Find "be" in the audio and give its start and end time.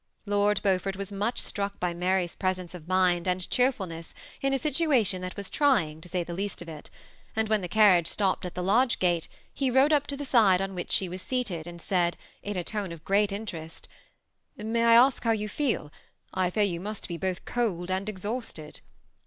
17.07-17.17